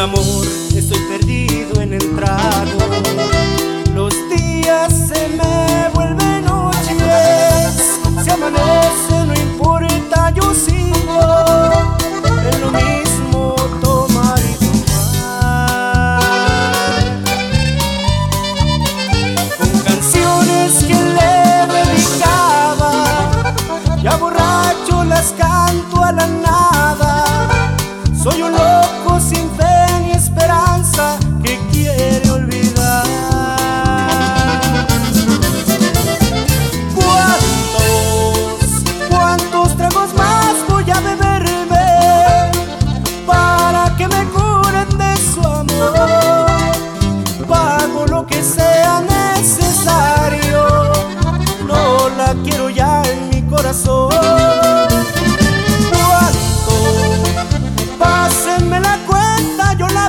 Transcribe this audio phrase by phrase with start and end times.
[0.00, 2.78] Estoy perdido en el trago.
[3.96, 7.98] Los días se me vuelven noches.
[8.22, 11.20] Si amanece, no importa, yo sigo.
[12.48, 16.22] En lo mismo tomar y tomar.
[19.58, 22.92] Con canciones que le dedicaba.
[24.00, 26.77] Ya borracho las canto a la nada.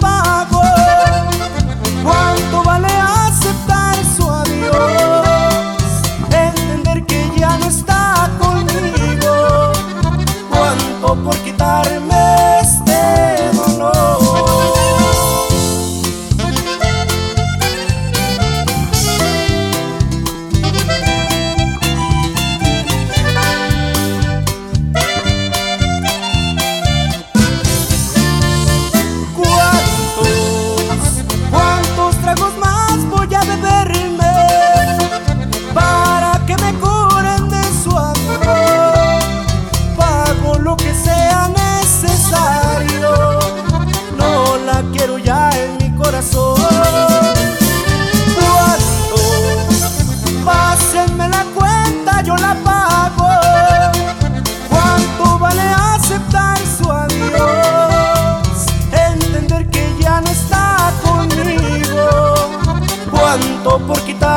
[0.00, 0.21] bola.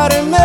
[0.06, 0.44] everybody knows.